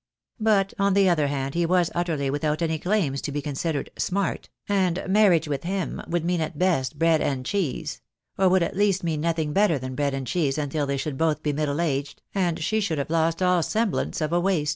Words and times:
But 0.39 0.73
on 0.79 0.95
the 0.95 1.07
other 1.07 1.27
hand 1.27 1.53
he 1.53 1.63
was 1.63 1.91
utterly 1.93 2.31
without 2.31 2.63
any 2.63 2.79
claims 2.79 3.21
to 3.21 3.31
be 3.31 3.39
considered 3.39 3.91
"smart," 3.99 4.49
and 4.67 5.03
marriage 5.07 5.47
with 5.47 5.61
him 5.63 6.01
would 6.07 6.25
mean 6.25 6.41
at 6.41 6.57
best 6.57 6.97
bread 6.97 7.21
and 7.21 7.45
cheese— 7.45 8.01
or 8.39 8.49
would 8.49 8.63
at 8.63 8.75
least 8.75 9.03
mean 9.03 9.21
nothing 9.21 9.53
better 9.53 9.77
than 9.77 9.93
bread 9.93 10.15
and 10.15 10.25
cheese 10.25 10.57
until 10.57 10.87
they 10.87 10.97
should 10.97 11.19
both 11.19 11.43
be 11.43 11.53
middle 11.53 11.79
aged, 11.79 12.23
and 12.33 12.63
she 12.63 12.81
should 12.81 12.97
have 12.97 13.11
lost 13.11 13.43
all 13.43 13.61
sem 13.61 13.91
blance 13.91 14.21
of 14.21 14.33
a 14.33 14.39
waist. 14.39 14.69